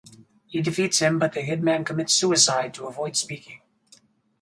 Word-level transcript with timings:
He 0.47 0.63
defeats 0.63 0.97
him 0.97 1.19
but 1.19 1.33
the 1.33 1.41
hitman 1.41 1.85
commits 1.85 2.13
suicide 2.15 2.73
to 2.73 2.87
avoid 2.87 3.15
speaking. 3.15 3.61